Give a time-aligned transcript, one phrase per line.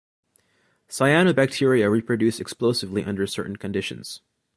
[0.89, 4.21] Cyanobacteria reproduce explosively under certain conditions.